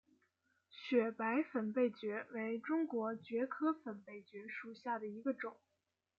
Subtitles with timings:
[0.67, 5.55] 雪白粉背蕨为中国蕨科粉背蕨属下的一个种。